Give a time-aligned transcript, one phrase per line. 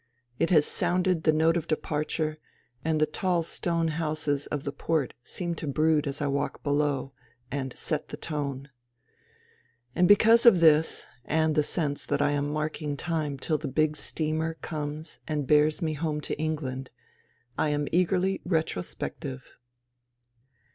[0.39, 2.39] It has sounded the note of departure,
[2.83, 7.13] and the tall stone houses of the port seem to brood as I walk below,
[7.51, 8.71] and *' set the tone."
[9.93, 13.95] And because of this and the sense that I am marking time till the big
[13.95, 16.89] steamer comes and bears me home to England
[17.55, 19.55] I am eagerly retrospective.